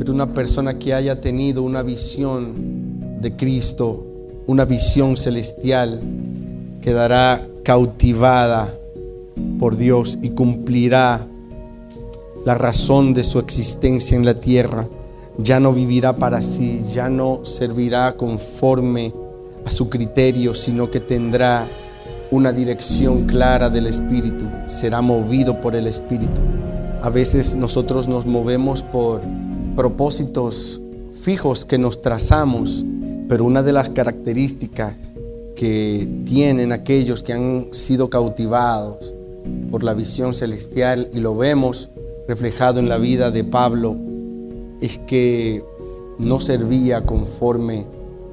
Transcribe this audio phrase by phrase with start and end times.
[0.00, 4.02] pero una persona que haya tenido una visión de Cristo,
[4.46, 6.00] una visión celestial,
[6.80, 8.74] quedará cautivada
[9.58, 11.26] por Dios y cumplirá
[12.46, 14.88] la razón de su existencia en la tierra.
[15.36, 19.12] Ya no vivirá para sí, ya no servirá conforme
[19.66, 21.68] a su criterio, sino que tendrá
[22.30, 26.40] una dirección clara del Espíritu, será movido por el Espíritu.
[27.02, 29.20] A veces nosotros nos movemos por
[29.80, 30.78] propósitos
[31.22, 32.84] fijos que nos trazamos,
[33.30, 34.94] pero una de las características
[35.56, 39.14] que tienen aquellos que han sido cautivados
[39.70, 41.88] por la visión celestial y lo vemos
[42.28, 43.96] reflejado en la vida de Pablo
[44.82, 45.64] es que
[46.18, 47.86] no servía conforme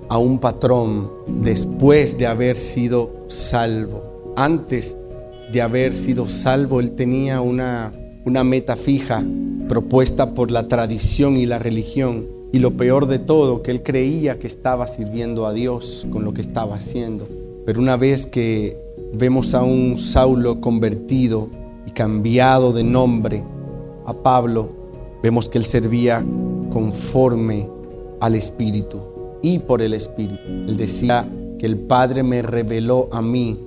[0.10, 4.34] a un patrón después de haber sido salvo.
[4.36, 4.98] Antes
[5.54, 7.94] de haber sido salvo, él tenía una,
[8.28, 9.24] una meta fija
[9.70, 12.28] propuesta por la tradición y la religión.
[12.52, 16.34] Y lo peor de todo, que él creía que estaba sirviendo a Dios con lo
[16.34, 17.26] que estaba haciendo.
[17.66, 18.78] Pero una vez que
[19.14, 21.48] vemos a un Saulo convertido
[21.86, 23.44] y cambiado de nombre
[24.06, 24.70] a Pablo,
[25.24, 26.24] vemos que él servía
[26.72, 27.70] conforme
[28.20, 29.00] al Espíritu
[29.42, 30.48] y por el Espíritu.
[30.48, 33.58] Él decía que el Padre me reveló a mí,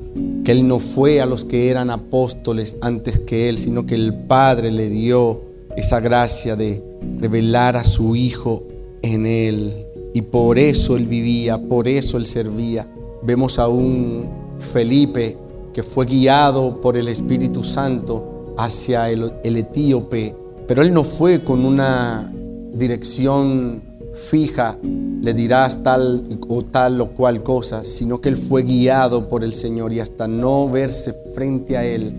[0.44, 4.14] que él no fue a los que eran apóstoles antes que él, sino que el
[4.14, 5.42] Padre le dio
[5.77, 6.83] esa gracia de
[7.19, 8.64] revelar a su Hijo
[9.02, 9.86] en él.
[10.12, 12.89] Y por eso él vivía, por eso él servía.
[13.22, 14.28] Vemos a un
[14.72, 15.36] Felipe
[15.72, 20.34] que fue guiado por el Espíritu Santo hacia el, etíope,
[20.67, 22.33] pero él no fue con una
[22.72, 23.83] dirección
[24.28, 29.44] fija, le dirás tal o tal o cual cosa, sino que él fue guiado por
[29.44, 32.12] el Señor y hasta no verse frente a él,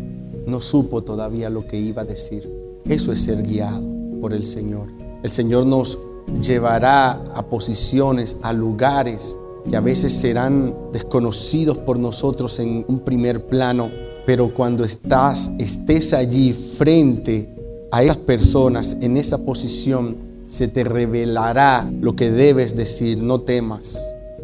[0.45, 2.49] no supo todavía lo que iba a decir.
[2.85, 3.81] Eso es ser guiado
[4.19, 4.87] por el Señor.
[5.23, 5.99] El Señor nos
[6.41, 9.37] llevará a posiciones, a lugares
[9.69, 13.89] que a veces serán desconocidos por nosotros en un primer plano,
[14.25, 17.55] pero cuando estás, estés allí frente
[17.91, 23.97] a esas personas en esa posición, se te revelará lo que debes decir, no temas,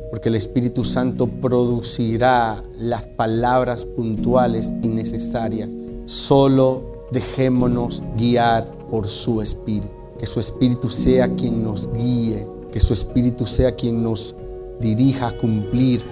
[0.10, 5.70] porque el Espíritu Santo producirá las palabras puntuales y necesarias.
[6.06, 12.94] Solo dejémonos guiar por su Espíritu, que su Espíritu sea quien nos guíe, que su
[12.94, 14.34] Espíritu sea quien nos
[14.80, 16.04] dirija a cumplir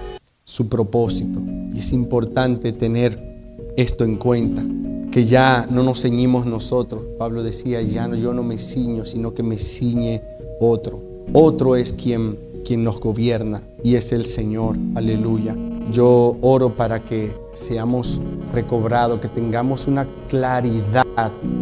[0.44, 1.40] su propósito.
[1.72, 3.35] Y es importante tener
[3.76, 4.64] esto en cuenta
[5.10, 7.02] que ya no nos ceñimos nosotros.
[7.18, 10.22] Pablo decía, ya no, yo no me ciño, sino que me ciñe
[10.60, 11.00] otro.
[11.32, 14.76] Otro es quien, quien nos gobierna y es el Señor.
[14.94, 15.54] Aleluya.
[15.92, 18.20] Yo oro para que seamos
[18.52, 21.04] recobrados, que tengamos una claridad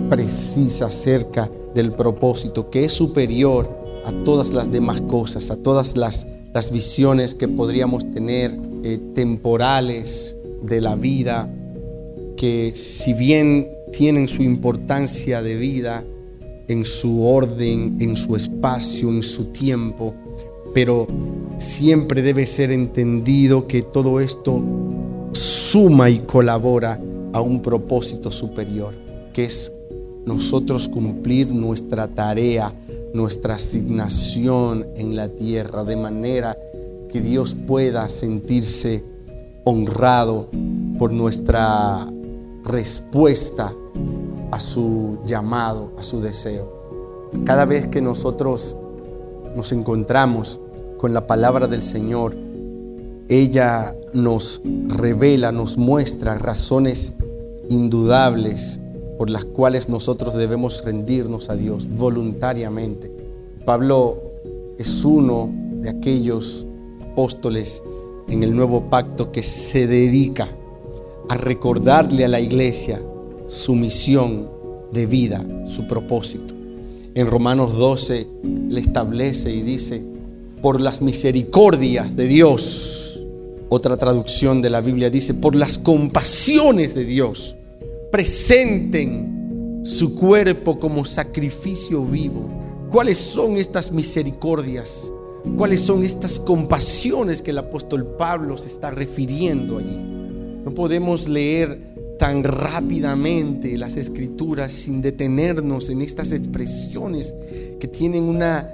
[0.09, 3.69] precisa acerca del propósito que es superior
[4.05, 10.37] a todas las demás cosas, a todas las, las visiones que podríamos tener eh, temporales
[10.63, 11.49] de la vida,
[12.37, 16.05] que si bien tienen su importancia de vida
[16.69, 20.15] en su orden, en su espacio, en su tiempo,
[20.73, 21.07] pero
[21.59, 24.63] siempre debe ser entendido que todo esto
[25.33, 27.01] suma y colabora
[27.33, 28.95] a un propósito superior,
[29.33, 29.73] que es
[30.27, 32.73] nosotros cumplir nuestra tarea,
[33.13, 36.57] nuestra asignación en la tierra, de manera
[37.13, 39.05] que Dios pueda sentirse
[39.65, 40.49] honrado
[40.99, 42.09] por nuestra
[42.65, 43.75] respuesta
[44.51, 46.73] a su llamado, a su deseo.
[47.45, 48.77] Cada vez que nosotros
[49.55, 50.61] nos encontramos
[50.99, 52.35] con la palabra del Señor,
[53.29, 57.13] ella nos revela, nos muestra razones
[57.69, 58.81] indudables
[59.19, 63.11] por las cuales nosotros debemos rendirnos a Dios voluntariamente.
[63.65, 64.19] Pablo
[64.79, 66.67] es uno de aquellos
[67.01, 67.83] apóstoles
[68.29, 70.49] en el nuevo pacto que se dedica
[71.29, 73.01] a recordarle a la iglesia
[73.49, 74.49] su misión
[74.93, 76.55] de vida, su propósito.
[77.15, 78.27] En Romanos 12
[78.69, 80.03] le establece y dice,
[80.61, 83.21] por las misericordias de Dios,
[83.69, 87.57] otra traducción de la Biblia dice, por las compasiones de Dios,
[88.11, 92.49] presenten su cuerpo como sacrificio vivo.
[92.91, 95.13] ¿Cuáles son estas misericordias?
[95.57, 100.14] ¿Cuáles son estas compasiones que el apóstol Pablo se está refiriendo allí?
[100.65, 101.79] No podemos leer
[102.19, 107.35] tan rápidamente las escrituras sin detenernos en estas expresiones
[107.79, 108.71] que tienen una,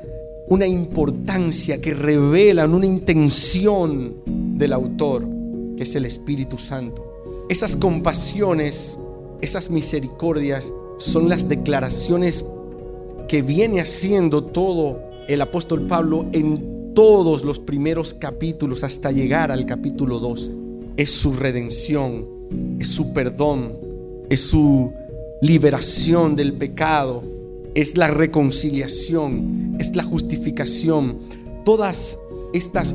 [0.49, 4.17] una importancia, que revelan una intención
[4.57, 5.27] del autor,
[5.77, 7.47] que es el Espíritu Santo.
[7.49, 8.99] Esas compasiones,
[9.41, 12.45] esas misericordias son las declaraciones
[13.27, 19.67] que viene haciendo todo el apóstol Pablo en todos los primeros capítulos hasta llegar al
[19.67, 20.60] capítulo 12.
[21.01, 22.27] Es su redención,
[22.79, 23.73] es su perdón,
[24.29, 24.93] es su
[25.41, 27.23] liberación del pecado,
[27.75, 31.21] es la reconciliación, es la justificación.
[31.65, 32.19] Todas
[32.53, 32.95] estas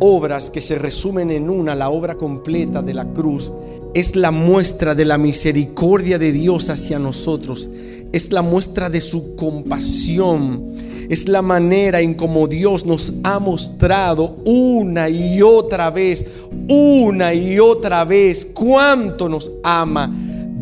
[0.00, 3.52] obras que se resumen en una, la obra completa de la cruz,
[3.94, 7.68] es la muestra de la misericordia de Dios hacia nosotros,
[8.12, 10.74] es la muestra de su compasión,
[11.08, 16.26] es la manera en como Dios nos ha mostrado una y otra vez,
[16.68, 20.10] una y otra vez cuánto nos ama,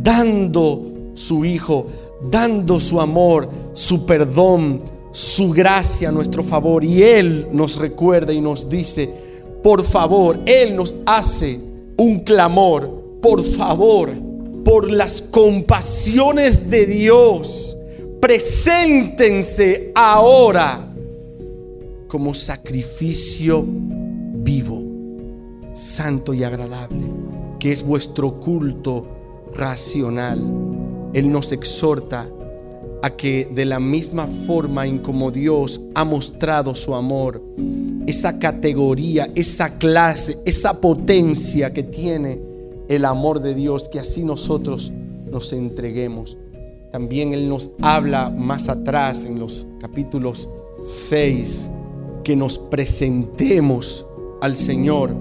[0.02, 1.87] dando su Hijo,
[2.31, 4.82] dando su amor, su perdón,
[5.12, 6.84] su gracia a nuestro favor.
[6.84, 9.27] Y Él nos recuerda y nos dice,
[9.69, 11.61] por favor, Él nos hace
[11.99, 14.11] un clamor, por favor,
[14.65, 17.76] por las compasiones de Dios,
[18.19, 20.91] preséntense ahora
[22.09, 24.82] como sacrificio vivo,
[25.75, 27.05] santo y agradable,
[27.59, 29.06] que es vuestro culto
[29.55, 30.38] racional.
[31.12, 32.26] Él nos exhorta
[33.02, 37.42] a que de la misma forma en como Dios ha mostrado su amor,
[38.06, 42.40] esa categoría, esa clase, esa potencia que tiene
[42.88, 44.92] el amor de Dios, que así nosotros
[45.30, 46.38] nos entreguemos.
[46.90, 50.48] También Él nos habla más atrás en los capítulos
[50.86, 51.70] 6,
[52.24, 54.06] que nos presentemos
[54.40, 55.14] al Señor,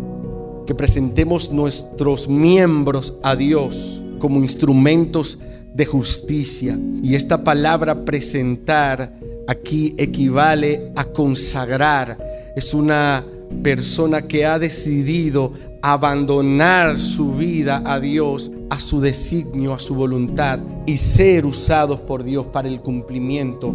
[0.65, 5.38] que presentemos nuestros miembros a Dios como instrumentos
[5.74, 6.78] de justicia.
[7.04, 9.14] Y esta palabra presentar
[9.48, 12.18] aquí equivale a consagrar.
[12.56, 13.25] Es una
[13.64, 20.60] persona que ha decidido abandonar su vida a Dios, a su designio, a su voluntad
[20.86, 23.74] y ser usados por Dios para el cumplimiento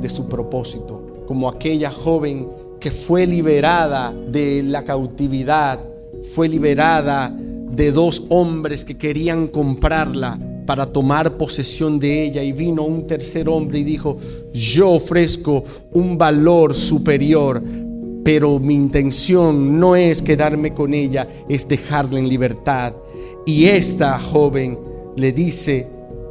[0.00, 1.24] de su propósito.
[1.26, 2.48] Como aquella joven
[2.80, 5.80] que fue liberada de la cautividad,
[6.34, 12.84] fue liberada de dos hombres que querían comprarla para tomar posesión de ella y vino
[12.84, 14.16] un tercer hombre y dijo,
[14.52, 17.62] yo ofrezco un valor superior,
[18.24, 22.94] pero mi intención no es quedarme con ella, es dejarla en libertad.
[23.46, 24.78] Y esta joven
[25.16, 25.86] le dice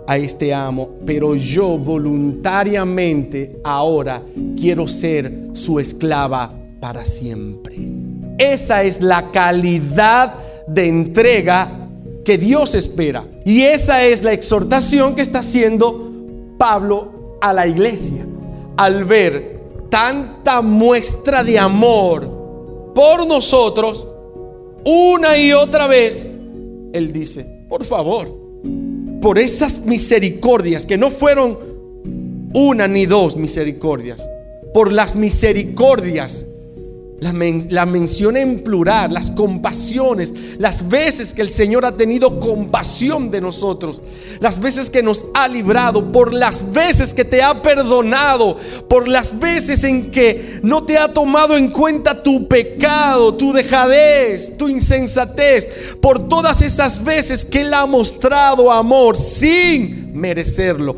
[0.08, 4.22] a este amo, pero yo voluntariamente ahora
[4.58, 7.76] quiero ser su esclava para siempre.
[8.38, 10.34] Esa es la calidad
[10.68, 11.88] de entrega
[12.26, 13.24] que Dios espera.
[13.46, 18.26] Y esa es la exhortación que está haciendo Pablo a la iglesia.
[18.78, 24.08] Al ver tanta muestra de amor por nosotros,
[24.86, 26.30] una y otra vez,
[26.94, 28.44] Él dice, por favor,
[29.22, 31.58] por esas misericordias, que no fueron
[32.54, 34.30] una ni dos misericordias,
[34.74, 36.48] por las misericordias
[37.24, 43.40] la, mención en plural, las compasiones, las veces que el Señor ha tenido compasión de
[43.40, 44.02] nosotros,
[44.40, 48.58] las veces que nos ha librado, por las veces que te ha perdonado,
[48.90, 54.58] por las veces en que no te ha tomado en cuenta tu pecado, tu dejadez,
[54.58, 60.96] tu insensatez, por todas esas veces que Él ha mostrado amor sin merecerlo.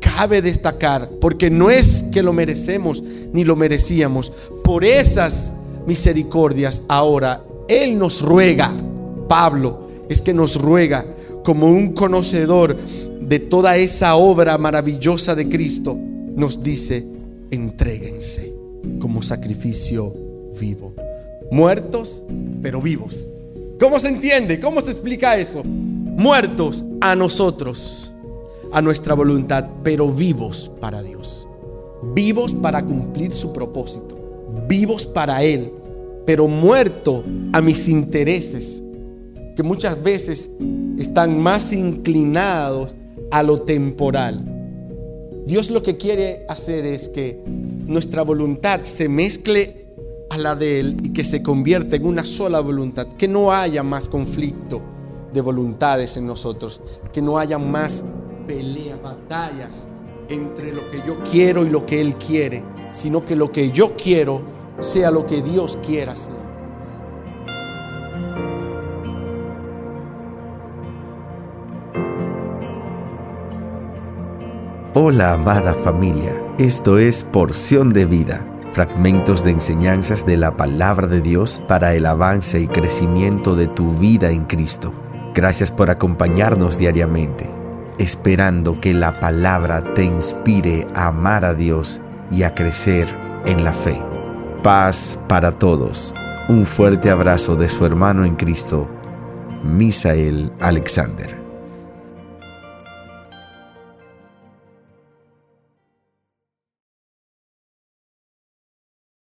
[0.00, 3.02] Cabe destacar, porque no es que lo merecemos
[3.32, 4.32] ni lo merecíamos,
[4.64, 5.52] por esas
[5.86, 6.82] misericordias.
[6.88, 8.72] Ahora, Él nos ruega,
[9.28, 11.06] Pablo, es que nos ruega
[11.44, 12.76] como un conocedor
[13.20, 17.06] de toda esa obra maravillosa de Cristo, nos dice,
[17.50, 18.52] entréguense
[19.00, 20.12] como sacrificio
[20.58, 20.94] vivo.
[21.50, 22.24] Muertos,
[22.62, 23.28] pero vivos.
[23.80, 24.60] ¿Cómo se entiende?
[24.60, 25.62] ¿Cómo se explica eso?
[25.64, 28.12] Muertos a nosotros,
[28.72, 31.46] a nuestra voluntad, pero vivos para Dios.
[32.14, 34.25] Vivos para cumplir su propósito
[34.68, 35.72] vivos para Él,
[36.24, 38.82] pero muerto a mis intereses,
[39.54, 40.50] que muchas veces
[40.98, 42.94] están más inclinados
[43.30, 44.44] a lo temporal.
[45.46, 49.86] Dios lo que quiere hacer es que nuestra voluntad se mezcle
[50.28, 53.82] a la de Él y que se convierta en una sola voluntad, que no haya
[53.82, 54.80] más conflicto
[55.32, 56.80] de voluntades en nosotros,
[57.12, 58.04] que no haya más
[58.46, 59.86] peleas, batallas
[60.28, 63.94] entre lo que yo quiero y lo que Él quiere, sino que lo que yo
[63.96, 64.40] quiero
[64.80, 66.34] sea lo que Dios quiera hacer.
[74.94, 81.20] Hola amada familia, esto es Porción de Vida, fragmentos de enseñanzas de la palabra de
[81.20, 84.92] Dios para el avance y crecimiento de tu vida en Cristo.
[85.34, 87.46] Gracias por acompañarnos diariamente.
[87.98, 92.00] Esperando que la palabra te inspire a amar a Dios
[92.30, 93.14] y a crecer
[93.46, 94.00] en la fe.
[94.62, 96.14] Paz para todos.
[96.48, 98.88] Un fuerte abrazo de su hermano en Cristo,
[99.62, 101.45] Misael Alexander.